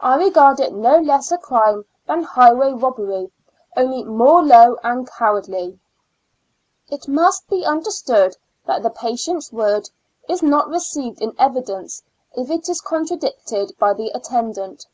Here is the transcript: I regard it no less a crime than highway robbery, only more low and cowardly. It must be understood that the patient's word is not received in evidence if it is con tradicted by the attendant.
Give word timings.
I 0.00 0.16
regard 0.22 0.60
it 0.60 0.74
no 0.74 0.98
less 0.98 1.32
a 1.32 1.38
crime 1.38 1.86
than 2.06 2.22
highway 2.24 2.74
robbery, 2.74 3.32
only 3.74 4.04
more 4.04 4.42
low 4.42 4.76
and 4.84 5.10
cowardly. 5.10 5.78
It 6.90 7.08
must 7.08 7.48
be 7.48 7.64
understood 7.64 8.36
that 8.66 8.82
the 8.82 8.90
patient's 8.90 9.50
word 9.50 9.88
is 10.28 10.42
not 10.42 10.68
received 10.68 11.22
in 11.22 11.34
evidence 11.38 12.02
if 12.36 12.50
it 12.50 12.68
is 12.68 12.82
con 12.82 13.06
tradicted 13.06 13.78
by 13.78 13.94
the 13.94 14.10
attendant. 14.10 14.84